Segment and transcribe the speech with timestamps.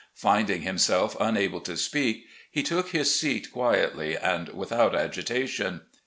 [0.15, 5.81] Finding himself unable to speak, he took his seat quietly and without agitation.